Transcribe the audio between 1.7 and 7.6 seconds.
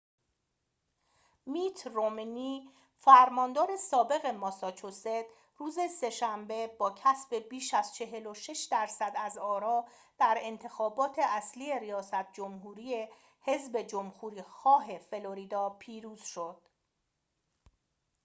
رومنی فرماندار سابق ماساچوست روز سه‌شنبه با کسب